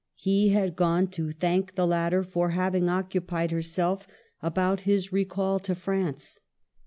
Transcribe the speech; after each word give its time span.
He 0.15 0.49
had 0.49 0.75
gone 0.75 1.09
to 1.09 1.31
thank 1.31 1.75
the 1.75 1.85
latter 1.85 2.23
for 2.23 2.49
having 2.49 2.89
occupied 2.89 3.51
herself 3.51 4.07
about 4.41 4.79
his 4.79 5.13
recall 5.13 5.59
to 5.59 5.75
France. 5.75 6.39